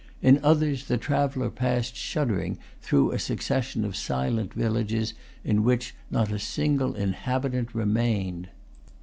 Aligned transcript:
In 0.23 0.39
others, 0.43 0.87
the 0.87 0.97
traveller 0.97 1.51
passed 1.51 1.95
shuddering 1.95 2.57
through 2.81 3.11
a 3.11 3.19
succession 3.19 3.85
of 3.85 3.95
silent 3.95 4.51
villages, 4.51 5.13
in 5.43 5.63
which 5.63 5.93
not 6.09 6.31
a 6.31 6.39
single 6.39 6.95
inhabitant 6.95 7.75
remained. 7.75 8.49